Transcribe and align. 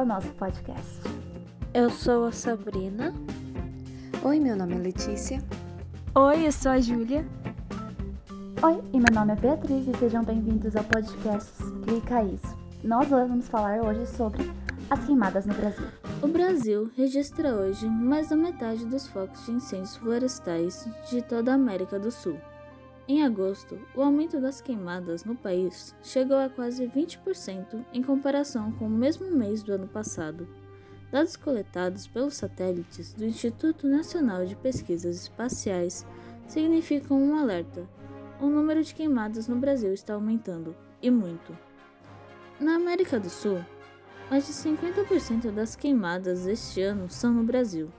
ao 0.00 0.06
nosso 0.06 0.28
podcast. 0.28 0.98
Eu 1.74 1.90
sou 1.90 2.24
a 2.24 2.32
Sabrina. 2.32 3.12
Oi, 4.24 4.40
meu 4.40 4.56
nome 4.56 4.76
é 4.76 4.78
Letícia. 4.78 5.42
Oi, 6.14 6.46
eu 6.46 6.52
sou 6.52 6.72
a 6.72 6.80
Júlia. 6.80 7.22
Oi, 8.62 8.80
e 8.94 8.98
meu 8.98 9.12
nome 9.12 9.34
é 9.34 9.36
Beatriz 9.36 9.86
e 9.86 9.94
sejam 9.98 10.24
bem-vindos 10.24 10.74
ao 10.74 10.84
podcast 10.84 11.52
Clica 11.84 12.22
Isso. 12.22 12.56
Nós 12.82 13.08
vamos 13.08 13.46
falar 13.48 13.82
hoje 13.82 14.06
sobre 14.06 14.50
as 14.88 15.04
queimadas 15.04 15.44
no 15.44 15.52
Brasil. 15.52 15.86
O 16.22 16.28
Brasil 16.28 16.90
registra 16.96 17.54
hoje 17.54 17.86
mais 17.86 18.30
da 18.30 18.36
metade 18.36 18.86
dos 18.86 19.06
focos 19.06 19.44
de 19.44 19.52
incêndios 19.52 19.96
florestais 19.98 20.88
de 21.10 21.20
toda 21.20 21.52
a 21.52 21.56
América 21.56 21.98
do 21.98 22.10
Sul. 22.10 22.38
Em 23.08 23.24
agosto, 23.24 23.78
o 23.94 24.02
aumento 24.02 24.40
das 24.40 24.60
queimadas 24.60 25.24
no 25.24 25.34
país 25.34 25.96
chegou 26.02 26.36
a 26.36 26.48
quase 26.48 26.86
20% 26.86 27.84
em 27.92 28.02
comparação 28.02 28.70
com 28.72 28.86
o 28.86 28.90
mesmo 28.90 29.30
mês 29.30 29.62
do 29.62 29.72
ano 29.72 29.88
passado. 29.88 30.46
Dados 31.10 31.34
coletados 31.36 32.06
pelos 32.06 32.34
satélites 32.34 33.12
do 33.14 33.24
Instituto 33.24 33.88
Nacional 33.88 34.46
de 34.46 34.54
Pesquisas 34.54 35.22
Espaciais 35.22 36.06
significam 36.46 37.20
um 37.20 37.36
alerta. 37.36 37.88
O 38.40 38.46
número 38.46 38.82
de 38.82 38.94
queimadas 38.94 39.48
no 39.48 39.56
Brasil 39.56 39.92
está 39.92 40.14
aumentando, 40.14 40.76
e 41.02 41.10
muito. 41.10 41.56
Na 42.60 42.76
América 42.76 43.18
do 43.18 43.28
Sul, 43.28 43.58
mais 44.30 44.46
de 44.46 44.52
50% 44.52 45.50
das 45.50 45.74
queimadas 45.74 46.44
deste 46.44 46.80
ano 46.80 47.10
são 47.10 47.32
no 47.32 47.42
Brasil. 47.42 47.90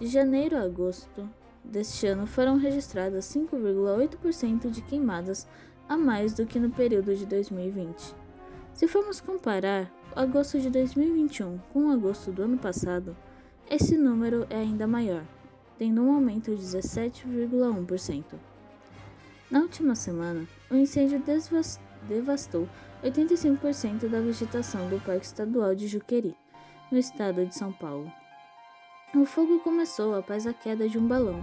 De 0.00 0.08
janeiro 0.08 0.56
a 0.56 0.62
agosto, 0.62 1.28
deste 1.68 2.06
ano 2.06 2.26
foram 2.26 2.56
registradas 2.56 3.26
5,8% 3.26 4.70
de 4.70 4.82
queimadas 4.82 5.46
a 5.88 5.96
mais 5.96 6.34
do 6.34 6.46
que 6.46 6.58
no 6.58 6.70
período 6.70 7.14
de 7.14 7.26
2020. 7.26 8.14
Se 8.74 8.86
formos 8.88 9.20
comparar 9.20 9.90
agosto 10.14 10.58
de 10.60 10.70
2021 10.70 11.58
com 11.72 11.90
agosto 11.90 12.30
do 12.32 12.42
ano 12.42 12.58
passado, 12.58 13.16
esse 13.70 13.96
número 13.96 14.46
é 14.50 14.56
ainda 14.56 14.86
maior, 14.86 15.22
tendo 15.78 16.02
um 16.02 16.14
aumento 16.14 16.54
de 16.54 16.62
17,1%. 16.62 18.24
Na 19.50 19.60
última 19.60 19.94
semana, 19.94 20.46
o 20.70 20.74
incêndio 20.74 21.22
devastou 22.08 22.68
85% 23.02 24.08
da 24.08 24.20
vegetação 24.20 24.88
do 24.88 25.00
Parque 25.00 25.26
Estadual 25.26 25.74
de 25.74 25.86
Juqueri, 25.86 26.36
no 26.90 26.98
estado 26.98 27.44
de 27.46 27.54
São 27.54 27.72
Paulo. 27.72 28.10
O 29.14 29.24
fogo 29.24 29.60
começou 29.60 30.14
após 30.14 30.46
a 30.46 30.52
queda 30.52 30.88
de 30.88 30.98
um 30.98 31.06
balão. 31.06 31.42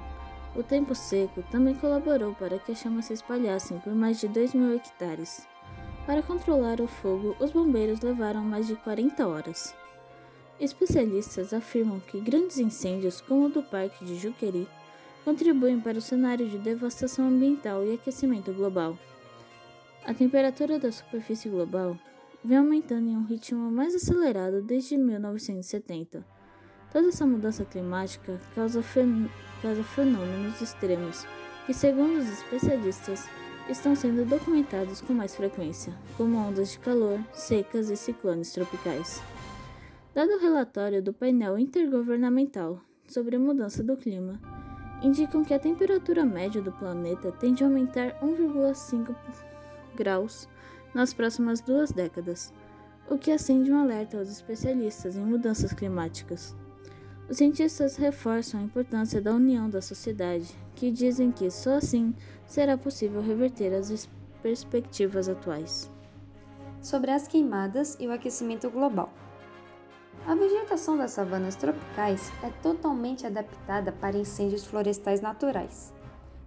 O 0.55 0.63
tempo 0.63 0.95
seco 0.95 1.43
também 1.51 1.75
colaborou 1.75 2.33
para 2.33 2.57
que 2.57 2.71
as 2.71 2.79
chamas 2.79 3.05
se 3.05 3.13
espalhassem 3.13 3.77
por 3.79 3.93
mais 3.93 4.21
de 4.21 4.27
2 4.29 4.53
mil 4.53 4.73
hectares. 4.73 5.45
Para 6.05 6.23
controlar 6.23 6.79
o 6.79 6.87
fogo, 6.87 7.35
os 7.41 7.51
bombeiros 7.51 7.99
levaram 7.99 8.41
mais 8.41 8.65
de 8.65 8.75
40 8.75 9.27
horas. 9.27 9.75
Especialistas 10.57 11.53
afirmam 11.53 11.99
que 11.99 12.21
grandes 12.21 12.57
incêndios, 12.57 13.19
como 13.19 13.47
o 13.47 13.49
do 13.49 13.61
Parque 13.61 14.05
de 14.05 14.15
Juqueri, 14.15 14.65
contribuem 15.25 15.81
para 15.81 15.97
o 15.97 16.01
cenário 16.01 16.47
de 16.47 16.57
devastação 16.57 17.27
ambiental 17.27 17.83
e 17.83 17.93
aquecimento 17.93 18.53
global. 18.53 18.97
A 20.05 20.13
temperatura 20.13 20.79
da 20.79 20.91
superfície 20.91 21.49
global 21.49 21.97
vem 22.41 22.59
aumentando 22.59 23.09
em 23.09 23.17
um 23.17 23.25
ritmo 23.25 23.69
mais 23.69 23.93
acelerado 23.93 24.61
desde 24.61 24.95
1970 24.95 26.34
Toda 26.95 27.09
essa 27.09 27.25
mudança 27.25 27.65
climática 27.65 28.39
causa, 28.55 28.81
fen 28.81 29.29
causa 29.61 29.83
fenômenos 29.83 30.61
extremos 30.61 31.27
que, 31.65 31.73
segundo 31.73 32.19
os 32.19 32.29
especialistas, 32.29 33.27
estão 33.67 33.93
sendo 33.93 34.23
documentados 34.23 35.01
com 35.01 35.11
mais 35.11 35.35
frequência, 35.35 35.91
como 36.15 36.37
ondas 36.37 36.71
de 36.71 36.79
calor, 36.79 37.19
secas 37.33 37.89
e 37.89 37.97
ciclones 37.97 38.53
tropicais. 38.53 39.21
Dado 40.13 40.35
o 40.35 40.39
relatório 40.39 41.03
do 41.03 41.11
painel 41.11 41.59
intergovernamental 41.59 42.79
sobre 43.05 43.35
a 43.35 43.39
mudança 43.39 43.83
do 43.83 43.97
clima, 43.97 44.39
indicam 45.03 45.43
que 45.43 45.53
a 45.53 45.59
temperatura 45.59 46.23
média 46.23 46.61
do 46.61 46.71
planeta 46.71 47.29
tende 47.29 47.61
a 47.61 47.67
aumentar 47.67 48.17
1,5 48.21 49.13
graus 49.97 50.47
nas 50.93 51.13
próximas 51.13 51.59
duas 51.59 51.91
décadas, 51.91 52.53
o 53.09 53.17
que 53.17 53.31
acende 53.31 53.69
um 53.69 53.81
alerta 53.81 54.17
aos 54.17 54.29
especialistas 54.29 55.17
em 55.17 55.25
mudanças 55.25 55.73
climáticas. 55.73 56.55
Os 57.27 57.37
cientistas 57.37 57.95
reforçam 57.95 58.59
a 58.59 58.63
importância 58.63 59.19
da 59.19 59.33
união 59.33 59.67
da 59.67 59.81
sociedade, 59.81 60.53
que 60.75 60.91
dizem 60.91 61.31
que 61.31 61.49
só 61.49 61.77
assim 61.77 62.13
será 62.45 62.77
possível 62.77 63.19
reverter 63.19 63.73
as 63.73 64.07
perspectivas 64.43 65.27
atuais. 65.27 65.91
Sobre 66.81 67.09
as 67.09 67.27
queimadas 67.27 67.97
e 67.99 68.07
o 68.07 68.11
aquecimento 68.11 68.69
global. 68.69 69.11
A 70.27 70.35
vegetação 70.35 70.95
das 70.95 71.11
savanas 71.11 71.55
tropicais 71.55 72.31
é 72.43 72.49
totalmente 72.61 73.25
adaptada 73.25 73.91
para 73.91 74.17
incêndios 74.17 74.63
florestais 74.63 75.19
naturais, 75.19 75.91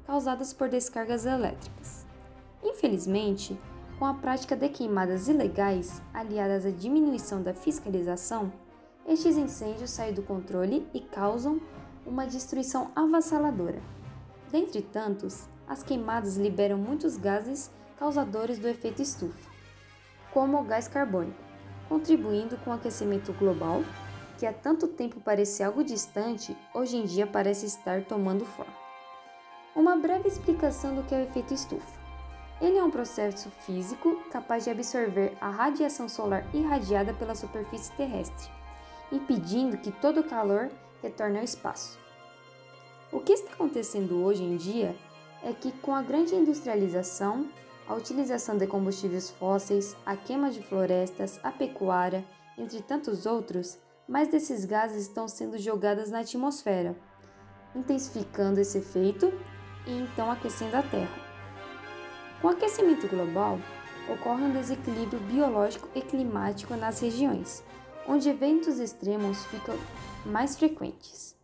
causados 0.07 0.53
por 0.53 0.69
descargas 0.69 1.27
elétricas. 1.27 2.07
Infelizmente, 2.63 3.59
com 3.99 4.05
a 4.05 4.15
prática 4.15 4.57
de 4.57 4.69
queimadas 4.69 5.27
ilegais, 5.27 6.01
aliadas 6.15 6.65
à 6.65 6.71
diminuição 6.71 7.43
da 7.43 7.53
fiscalização, 7.53 8.53
estes 9.07 9.37
incêndios 9.37 9.91
saem 9.91 10.13
do 10.13 10.23
controle 10.23 10.87
e 10.93 11.01
causam 11.01 11.61
uma 12.07 12.27
destruição 12.27 12.91
avassaladora. 12.95 13.81
Dentre 14.51 14.83
tantos, 14.83 15.47
as 15.67 15.83
queimadas 15.83 16.37
liberam 16.37 16.79
muitos 16.79 17.17
gases 17.17 17.71
causadores 17.99 18.59
do 18.59 18.69
efeito 18.69 19.03
estufa, 19.03 19.51
como 20.33 20.59
o 20.59 20.65
gás 20.65 20.89
carbônico, 20.89 21.39
contribuindo 21.89 22.57
com 22.59 22.71
o 22.71 22.75
aquecimento 22.75 23.33
global, 23.35 23.83
que 24.39 24.47
há 24.47 24.53
tanto 24.53 24.87
tempo 24.87 25.21
parecia 25.21 25.67
algo 25.67 25.83
distante, 25.83 26.57
hoje 26.73 26.97
em 26.97 27.05
dia 27.05 27.27
parece 27.27 27.67
estar 27.67 28.05
tomando 28.05 28.45
forma. 28.45 28.73
Uma 29.75 29.97
breve 29.97 30.29
explicação 30.29 30.95
do 30.95 31.03
que 31.03 31.15
é 31.15 31.19
o 31.19 31.23
efeito 31.23 31.53
estufa. 31.53 31.99
Ele 32.61 32.79
é 32.79 32.83
um 32.83 32.91
processo 32.91 33.51
físico 33.51 34.23
capaz 34.31 34.65
de 34.65 34.71
absorver 34.71 35.37
a 35.41 35.49
radiação 35.51 36.09
solar 36.09 36.45
irradiada 36.55 37.13
pela 37.15 37.35
superfície 37.35 37.93
terrestre 37.93 38.58
impedindo 39.11 39.79
que 39.79 39.91
todo 39.91 40.21
o 40.21 40.25
calor 40.25 40.71
retorne 41.03 41.39
ao 41.39 41.45
espaço. 41.45 41.99
O 43.11 43.21
que 43.21 43.33
está 43.33 43.53
acontecendo 43.53 44.23
hoje 44.23 44.43
em 44.43 44.57
dia 44.57 44.95
é 45.43 45.53
que, 45.53 45.73
com 45.73 45.95
a 45.95 46.03
grande 46.03 46.35
industrialização, 46.35 47.49
a 47.89 47.95
utilização 47.95 48.59
de 48.59 48.67
combustíveis 48.67 49.31
fósseis, 49.31 49.97
a 50.05 50.15
queima 50.15 50.51
de 50.51 50.63
florestas, 50.63 51.41
a 51.43 51.51
pecuária, 51.51 52.25
entre 52.59 52.83
tantos 52.83 53.25
outros, 53.25 53.79
mais 54.07 54.29
desses 54.29 54.65
gases 54.65 55.03
estão 55.03 55.27
sendo 55.27 55.59
jogados 55.59 56.11
na 56.11 56.21
atmosfera, 56.21 56.97
intensificando 57.75 58.61
esse 58.61 58.79
efeito 58.79 59.33
e 59.87 59.93
então 59.93 60.31
aquecendo 60.31 60.77
a 60.77 60.83
Terra. 60.83 61.29
Com 62.41 62.49
o 62.49 62.51
aquecimento 62.51 63.09
global, 63.09 63.59
ocorre 64.09 64.43
um 64.45 64.53
desequilíbrio 64.53 65.21
biológico 65.21 65.89
e 65.95 66.01
climático 66.01 66.75
nas 66.77 67.01
regiões, 67.01 67.65
onde 68.09 68.31
eventos 68.31 68.79
extremos 68.79 69.45
ficam 69.47 69.77
mais 70.25 70.57
frequentes, 70.57 71.37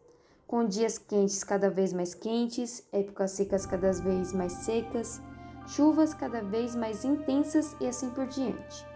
com 0.47 0.65
dias 0.65 0.97
quentes 0.97 1.45
cada 1.45 1.69
vez 1.69 1.93
mais 1.93 2.15
quentes, 2.15 2.89
épocas 2.91 3.33
secas 3.33 3.67
cada 3.67 3.93
vez 3.93 4.33
mais 4.33 4.53
secas, 4.53 5.21
chuvas 5.69 6.15
cada 6.15 6.41
vez 6.41 6.75
mais 6.75 7.05
intensas 7.05 7.77
e 7.81 7.87
assim 7.87 8.09
por 8.09 8.27
diante. 8.27 8.87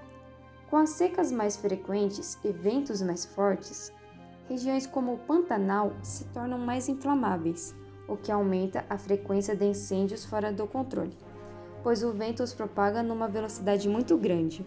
Com 0.70 0.78
as 0.78 0.90
secas 0.90 1.30
mais 1.30 1.58
frequentes 1.58 2.38
e 2.42 2.50
ventos 2.50 3.02
mais 3.02 3.26
fortes, 3.26 3.92
regiões 4.48 4.86
como 4.86 5.12
o 5.12 5.18
Pantanal 5.18 5.92
se 6.02 6.24
tornam 6.26 6.58
mais 6.58 6.88
inflamáveis, 6.88 7.74
o 8.08 8.16
que 8.16 8.32
aumenta 8.32 8.86
a 8.88 8.96
frequência 8.96 9.54
de 9.54 9.66
incêndios 9.66 10.24
fora 10.24 10.50
do 10.50 10.66
controle, 10.66 11.14
pois 11.82 12.02
o 12.02 12.12
vento 12.12 12.42
os 12.42 12.54
propaga 12.54 13.02
numa 13.02 13.28
velocidade 13.28 13.86
muito 13.90 14.16
grande 14.16 14.64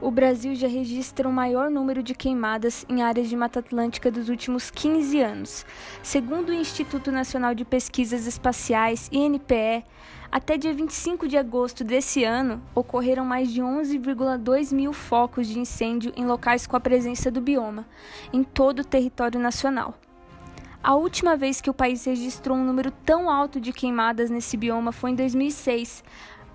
o 0.00 0.10
Brasil 0.10 0.54
já 0.54 0.66
registra 0.66 1.28
o 1.28 1.32
maior 1.32 1.70
número 1.70 2.02
de 2.02 2.14
queimadas 2.14 2.86
em 2.88 3.02
áreas 3.02 3.28
de 3.28 3.36
Mata 3.36 3.60
Atlântica 3.60 4.10
dos 4.10 4.28
últimos 4.28 4.70
15 4.70 5.20
anos. 5.20 5.66
Segundo 6.02 6.50
o 6.50 6.54
Instituto 6.54 7.12
Nacional 7.12 7.54
de 7.54 7.64
Pesquisas 7.64 8.26
Espaciais, 8.26 9.08
INPE, 9.12 9.84
até 10.32 10.56
dia 10.56 10.72
25 10.72 11.28
de 11.28 11.36
agosto 11.36 11.84
desse 11.84 12.24
ano, 12.24 12.62
ocorreram 12.74 13.24
mais 13.24 13.52
de 13.52 13.60
11,2 13.60 14.72
mil 14.72 14.92
focos 14.92 15.46
de 15.46 15.58
incêndio 15.58 16.12
em 16.16 16.24
locais 16.24 16.66
com 16.66 16.76
a 16.76 16.80
presença 16.80 17.30
do 17.30 17.40
bioma, 17.40 17.86
em 18.32 18.42
todo 18.42 18.80
o 18.80 18.84
território 18.84 19.38
nacional. 19.38 19.94
A 20.82 20.94
última 20.94 21.36
vez 21.36 21.60
que 21.60 21.68
o 21.68 21.74
país 21.74 22.06
registrou 22.06 22.56
um 22.56 22.64
número 22.64 22.90
tão 22.90 23.28
alto 23.28 23.60
de 23.60 23.70
queimadas 23.70 24.30
nesse 24.30 24.56
bioma 24.56 24.92
foi 24.92 25.10
em 25.10 25.14
2006, 25.14 26.02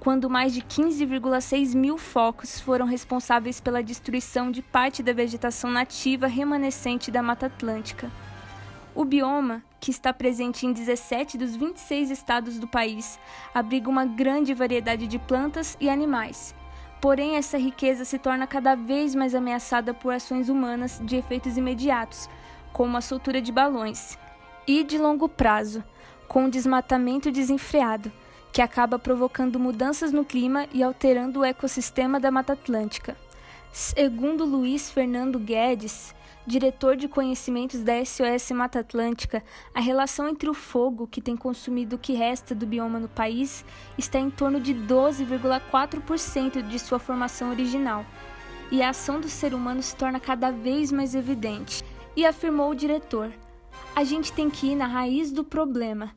quando 0.06 0.30
mais 0.30 0.54
de 0.54 0.62
15,6 0.62 1.75
mil 1.75 1.98
focos 1.98 2.60
foram 2.60 2.86
responsáveis 2.86 3.60
pela 3.60 3.81
destruição 3.81 4.52
de 4.52 4.62
parte 4.62 5.02
da 5.02 5.12
vegetação 5.12 5.72
nativa 5.72 6.28
remanescente 6.28 7.10
da 7.10 7.24
Mata 7.24 7.48
Atlântica. 7.48 8.12
O 8.94 9.04
bioma, 9.04 9.63
que 9.80 9.90
está 9.90 10.13
presente 10.13 10.63
em 10.63 10.72
17 10.72 11.40
dos 11.40 11.56
26 11.56 12.12
estados 12.12 12.60
do 12.60 12.68
país, 12.68 13.19
abriga 13.52 13.90
uma 13.90 14.06
grande 14.06 14.54
variedade 14.54 15.07
de 15.07 15.18
plantas 15.18 15.75
e 15.81 15.90
animais, 15.90 16.54
Porém, 17.02 17.36
essa 17.36 17.57
riqueza 17.57 18.06
se 18.06 18.18
torna 18.18 18.48
cada 18.48 18.74
vez 18.74 19.13
mais 19.13 19.36
ameaçada 19.36 19.94
por 19.94 20.13
ações 20.13 20.50
humanas 20.50 21.00
de 21.04 21.16
efeitos 21.16 21.56
imediatos, 21.57 22.30
como 22.74 22.98
a 22.98 23.02
soltura 23.02 23.40
de 23.42 23.52
balões, 23.52 24.18
e 24.66 24.84
de 24.84 24.98
longo 24.98 25.28
prazo, 25.30 25.84
com 26.28 26.46
o 26.46 26.50
desmatamento 26.50 27.31
desenfreado, 27.31 28.12
que 28.56 28.62
acaba 28.62 28.98
provocando 28.98 29.60
mudanças 29.60 30.13
no 30.13 30.24
clima 30.24 30.66
e 30.72 30.81
alterando 30.81 31.42
o 31.42 31.44
ecossistema 31.44 32.22
da 32.22 32.31
Mata 32.31 32.54
Atlântica. 32.54 33.18
Segundo 33.69 34.46
Luiz 34.46 34.90
Fernando 34.90 35.38
Guedes, 35.38 36.16
diretor 36.48 36.96
de 36.96 37.10
conhecimentos 37.10 37.81
da 37.81 37.96
SOS 38.06 38.52
Mata 38.52 38.80
Atlântica, 38.80 39.44
a 39.74 39.81
relação 39.81 40.30
entre 40.30 40.50
o 40.50 40.54
fogo, 40.54 41.06
que 41.06 41.19
tem 41.19 41.36
consumido 41.36 41.98
o 41.98 42.00
que 42.00 42.13
resta 42.13 42.56
do 42.56 42.66
bioma 42.66 42.98
no 42.98 43.10
país, 43.10 43.66
está 43.98 44.19
em 44.19 44.30
torno 44.30 44.57
de 44.57 44.74
12,4% 44.74 46.66
de 46.66 46.80
sua 46.80 46.98
formação 46.98 47.50
original, 47.50 48.06
e 48.72 48.81
a 48.81 48.92
ação 48.92 49.19
do 49.19 49.28
ser 49.28 49.54
humano 49.54 49.84
se 49.84 49.94
torna 49.98 50.18
cada 50.18 50.50
vez 50.50 50.94
mais 50.94 51.13
evidente. 51.13 51.84
E 52.16 52.25
afirmou 52.25 52.72
o 52.72 52.75
diretor: 52.75 53.34
a 53.94 54.06
gente 54.06 54.31
tem 54.31 54.50
que 54.50 54.68
ir 54.68 54.75
na 54.78 54.88
raiz 54.88 55.30
do 55.30 55.44
problema 55.44 56.16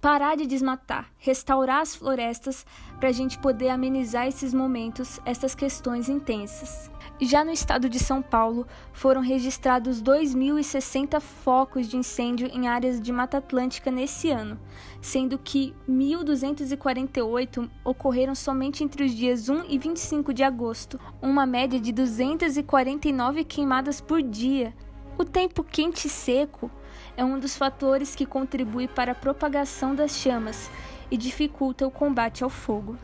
parar 0.00 0.36
de 0.36 0.46
desmatar, 0.46 1.10
restaurar 1.18 1.80
as 1.80 1.94
florestas 1.94 2.64
para 2.98 3.08
a 3.08 3.12
gente 3.12 3.38
poder 3.38 3.68
amenizar 3.68 4.26
esses 4.26 4.54
momentos, 4.54 5.20
essas 5.24 5.54
questões 5.54 6.08
intensas. 6.08 6.90
Já 7.20 7.44
no 7.44 7.50
estado 7.50 7.88
de 7.88 7.98
São 7.98 8.22
Paulo, 8.22 8.64
foram 8.92 9.20
registrados 9.20 10.00
2.060 10.00 11.20
focos 11.20 11.88
de 11.88 11.96
incêndio 11.96 12.48
em 12.52 12.68
áreas 12.68 13.00
de 13.00 13.12
Mata 13.12 13.38
Atlântica 13.38 13.90
nesse 13.90 14.30
ano, 14.30 14.58
sendo 15.00 15.36
que 15.36 15.74
1.248 15.88 17.68
ocorreram 17.84 18.36
somente 18.36 18.84
entre 18.84 19.04
os 19.04 19.12
dias 19.12 19.48
1 19.48 19.64
e 19.68 19.78
25 19.78 20.32
de 20.32 20.44
agosto, 20.44 20.98
uma 21.20 21.44
média 21.44 21.80
de 21.80 21.90
249 21.90 23.42
queimadas 23.42 24.00
por 24.00 24.22
dia. 24.22 24.72
O 25.18 25.24
tempo 25.24 25.64
quente 25.64 26.06
e 26.06 26.10
seco 26.10 26.70
é 27.16 27.24
um 27.24 27.40
dos 27.40 27.56
fatores 27.56 28.14
que 28.14 28.24
contribui 28.24 28.86
para 28.86 29.10
a 29.10 29.16
propagação 29.16 29.92
das 29.92 30.12
chamas 30.12 30.70
e 31.10 31.16
dificulta 31.16 31.84
o 31.84 31.90
combate 31.90 32.44
ao 32.44 32.48
fogo. 32.48 32.96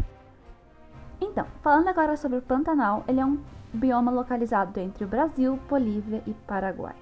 Então, 1.20 1.44
falando 1.60 1.88
agora 1.88 2.16
sobre 2.16 2.38
o 2.38 2.42
Pantanal, 2.42 3.02
ele 3.08 3.18
é 3.18 3.26
um 3.26 3.40
bioma 3.72 4.12
localizado 4.12 4.78
entre 4.78 5.04
o 5.04 5.08
Brasil, 5.08 5.58
Bolívia 5.68 6.22
e 6.24 6.32
Paraguai. 6.32 6.94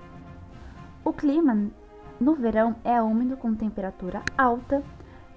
O 1.04 1.12
clima 1.12 1.68
no 2.18 2.34
verão 2.34 2.74
é 2.82 3.02
úmido 3.02 3.36
com 3.36 3.54
temperatura 3.54 4.22
alta 4.38 4.82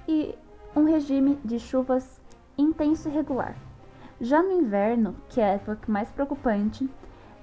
e 0.07 0.33
um 0.73 0.85
regime 0.85 1.37
de 1.43 1.59
chuvas 1.59 2.21
intenso 2.57 3.09
e 3.09 3.11
regular. 3.11 3.57
Já 4.21 4.41
no 4.41 4.53
inverno, 4.53 5.17
que 5.27 5.41
é 5.41 5.43
a 5.43 5.53
época 5.55 5.91
mais 5.91 6.09
preocupante, 6.11 6.89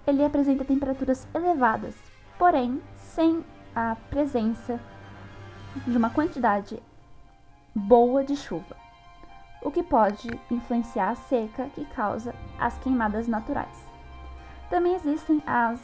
ele 0.07 0.25
apresenta 0.25 0.65
temperaturas 0.65 1.29
elevadas, 1.35 1.95
porém 2.43 2.83
sem 2.97 3.45
a 3.73 3.97
presença 4.11 4.81
de 5.87 5.97
uma 5.97 6.11
quantidade 6.11 6.83
boa 7.73 8.25
de 8.25 8.35
chuva, 8.35 8.77
o 9.63 9.71
que 9.71 9.81
pode 9.81 10.29
influenciar 10.51 11.11
a 11.11 11.15
seca 11.15 11.69
que 11.69 11.85
causa 11.85 12.35
as 12.59 12.77
queimadas 12.79 13.29
naturais. 13.29 13.89
Também 14.69 14.93
existem 14.93 15.41
as 15.47 15.81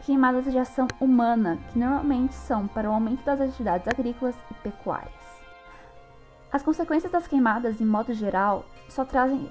queimadas 0.00 0.46
de 0.46 0.58
ação 0.58 0.88
humana, 0.98 1.56
que 1.70 1.78
normalmente 1.78 2.34
são 2.34 2.66
para 2.66 2.90
o 2.90 2.94
aumento 2.94 3.22
das 3.22 3.40
atividades 3.40 3.86
agrícolas 3.86 4.34
e 4.50 4.54
pecuárias. 4.54 5.44
As 6.50 6.64
consequências 6.64 7.12
das 7.12 7.28
queimadas, 7.28 7.80
em 7.80 7.86
modo 7.86 8.12
geral, 8.12 8.64
só 8.88 9.04
trazem 9.04 9.48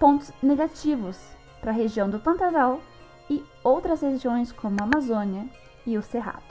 pontos 0.00 0.32
negativos 0.42 1.20
para 1.60 1.70
a 1.70 1.74
região 1.74 2.08
do 2.08 2.18
Pantanal 2.18 2.80
e 3.28 3.44
outras 3.62 4.00
regiões 4.00 4.52
como 4.52 4.76
a 4.80 4.84
Amazônia 4.84 5.48
e 5.86 5.96
o 5.96 6.02
Cerrado. 6.02 6.42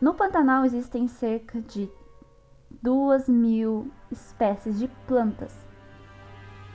No 0.00 0.14
Pantanal 0.14 0.64
existem 0.64 1.08
cerca 1.08 1.60
de 1.60 1.88
2 2.82 3.28
mil 3.28 3.90
espécies 4.10 4.78
de 4.78 4.88
plantas 5.06 5.56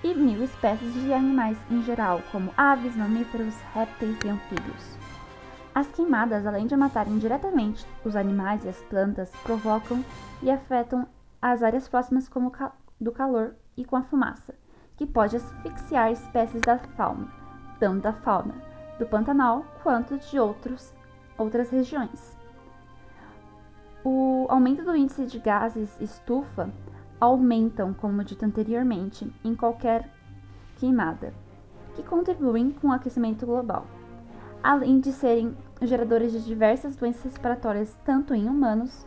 e 0.04 0.14
mil 0.14 0.44
espécies 0.44 0.94
de 0.94 1.14
animais 1.14 1.58
em 1.70 1.84
geral, 1.84 2.22
como 2.32 2.54
aves, 2.56 2.96
mamíferos, 2.96 3.54
répteis 3.74 4.18
e 4.24 4.30
anfíbios. 4.30 4.98
As 5.76 5.88
queimadas, 5.88 6.46
além 6.46 6.68
de 6.68 6.76
matarem 6.76 7.18
diretamente 7.20 7.86
os 8.04 8.16
animais 8.16 8.64
e 8.64 8.70
as 8.70 8.82
plantas, 8.84 9.30
provocam 9.44 10.04
e 10.42 10.50
afetam 10.50 11.08
as 11.42 11.62
áreas 11.62 11.88
próximas 11.88 12.28
como 12.28 12.52
do 13.00 13.12
calor 13.12 13.56
e 13.78 13.86
com 13.86 13.96
a 13.96 14.04
fumaça, 14.04 14.56
que 14.98 15.06
pode 15.06 15.36
asfixiar 15.38 16.12
espécies 16.12 16.62
da 16.62 16.78
fauna, 16.78 17.39
tanto 17.80 18.04
da 18.04 18.14
fauna 18.14 18.56
do 19.00 19.06
Pantanal 19.06 19.66
quanto 19.82 20.18
de 20.18 20.38
outros, 20.38 20.94
outras 21.38 21.70
regiões. 21.70 22.38
O 24.04 24.46
aumento 24.50 24.84
do 24.84 24.96
índice 24.96 25.26
de 25.26 25.40
gases 25.40 26.00
estufa 26.00 26.70
aumentam, 27.20 27.94
como 27.94 28.24
dito 28.24 28.46
anteriormente, 28.46 29.34
em 29.44 29.56
qualquer 29.56 30.10
queimada, 30.78 31.34
que 31.96 32.04
contribuem 32.04 32.72
com 32.72 32.90
o 32.90 32.92
aquecimento 32.92 33.46
global, 33.46 33.86
além 34.64 35.00
de 35.00 35.12
serem 35.12 35.56
geradores 35.82 36.32
de 36.32 36.44
diversas 36.44 36.96
doenças 36.96 37.24
respiratórias 37.24 37.98
tanto 38.06 38.34
em 38.34 38.48
humanos 38.48 39.06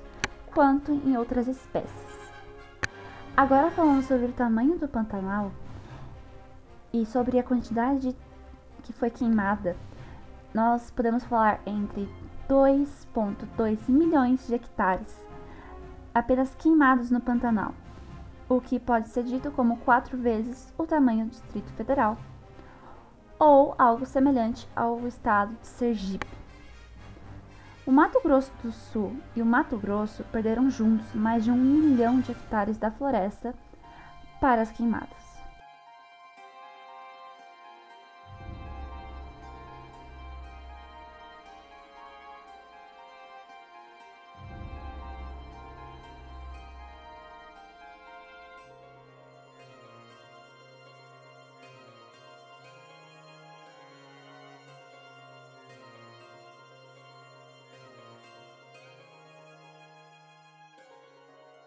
quanto 0.54 0.92
em 0.92 1.16
outras 1.16 1.48
espécies. 1.48 2.12
Agora 3.36 3.70
falando 3.70 4.02
sobre 4.02 4.26
o 4.26 4.32
tamanho 4.32 4.78
do 4.78 4.86
Pantanal 4.86 5.50
e 6.92 7.06
sobre 7.06 7.38
a 7.38 7.42
quantidade 7.42 8.14
que 8.82 8.92
foi 8.92 9.10
queimada, 9.10 9.76
nós 10.52 10.90
podemos 10.90 11.24
falar 11.24 11.60
entre 11.64 12.08
2,2 12.48 13.88
milhões 13.88 14.46
de 14.46 14.54
hectares 14.54 15.26
apenas 16.14 16.54
queimados 16.54 17.10
no 17.10 17.20
Pantanal, 17.20 17.74
o 18.48 18.60
que 18.60 18.78
pode 18.78 19.08
ser 19.08 19.24
dito 19.24 19.50
como 19.50 19.78
quatro 19.78 20.16
vezes 20.18 20.72
o 20.76 20.84
tamanho 20.84 21.24
do 21.24 21.30
Distrito 21.30 21.72
Federal, 21.72 22.18
ou 23.38 23.74
algo 23.78 24.04
semelhante 24.04 24.68
ao 24.76 25.06
estado 25.06 25.54
de 25.60 25.66
Sergipe. 25.66 26.26
O 27.84 27.90
Mato 27.90 28.20
Grosso 28.22 28.52
do 28.62 28.70
Sul 28.70 29.16
e 29.34 29.42
o 29.42 29.46
Mato 29.46 29.76
Grosso 29.76 30.22
perderam 30.24 30.70
juntos 30.70 31.12
mais 31.14 31.42
de 31.42 31.50
um 31.50 31.56
milhão 31.56 32.20
de 32.20 32.30
hectares 32.30 32.78
da 32.78 32.90
floresta 32.90 33.54
para 34.40 34.62
as 34.62 34.70
queimadas. 34.70 35.21